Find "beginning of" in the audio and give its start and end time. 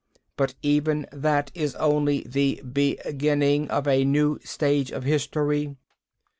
2.63-3.87